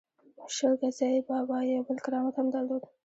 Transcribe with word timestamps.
شل 0.55 0.73
ګزی 0.81 1.13
بابا 1.27 1.57
یو 1.61 1.81
بل 1.87 1.97
کرامت 2.05 2.35
هم 2.37 2.47
درلود. 2.53 2.83